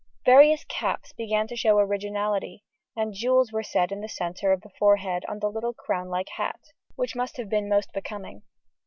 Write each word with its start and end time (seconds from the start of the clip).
Various 0.25 0.63
caps 0.63 1.13
began 1.13 1.45
to 1.47 1.55
show 1.55 1.77
originality, 1.77 2.63
and 2.95 3.13
jewels 3.13 3.51
were 3.51 3.61
set 3.61 3.91
in 3.91 4.01
the 4.01 4.09
centre 4.09 4.51
of 4.51 4.61
the 4.61 4.71
forehead 4.79 5.23
on 5.29 5.37
the 5.37 5.51
little 5.51 5.75
crown 5.75 6.09
like 6.09 6.29
hat, 6.37 6.59
which 6.95 7.15
must 7.15 7.37
have 7.37 7.49
been 7.49 7.69
most 7.69 7.93
becoming. 7.93 8.41